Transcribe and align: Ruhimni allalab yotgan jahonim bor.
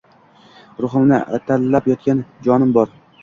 Ruhimni 0.85 1.19
allalab 1.41 1.91
yotgan 1.91 2.25
jahonim 2.49 2.73
bor. 2.79 2.97